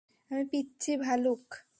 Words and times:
আর 0.31 0.41
পিচ্চি 0.51 0.91
ভালুক। 0.97 1.45